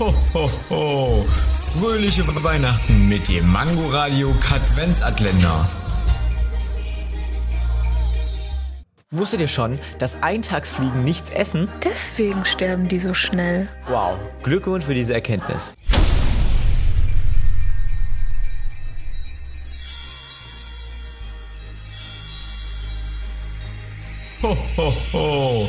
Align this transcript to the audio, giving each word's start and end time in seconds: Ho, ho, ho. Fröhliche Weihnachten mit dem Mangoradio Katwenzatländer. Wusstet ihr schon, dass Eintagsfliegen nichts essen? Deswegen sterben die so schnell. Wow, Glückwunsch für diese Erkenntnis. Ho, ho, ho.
Ho, 0.00 0.14
ho, 0.32 0.50
ho. 0.70 1.26
Fröhliche 1.78 2.26
Weihnachten 2.42 3.06
mit 3.10 3.28
dem 3.28 3.52
Mangoradio 3.52 4.34
Katwenzatländer. 4.40 5.68
Wusstet 9.10 9.42
ihr 9.42 9.48
schon, 9.48 9.78
dass 9.98 10.22
Eintagsfliegen 10.22 11.04
nichts 11.04 11.28
essen? 11.28 11.68
Deswegen 11.84 12.46
sterben 12.46 12.88
die 12.88 12.98
so 12.98 13.12
schnell. 13.12 13.68
Wow, 13.88 14.16
Glückwunsch 14.42 14.86
für 14.86 14.94
diese 14.94 15.12
Erkenntnis. 15.12 15.74
Ho, 24.42 24.56
ho, 24.78 24.92
ho. 25.12 25.68